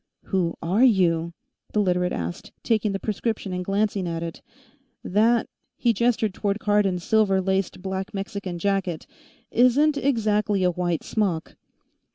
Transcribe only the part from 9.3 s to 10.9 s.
"isn't exactly a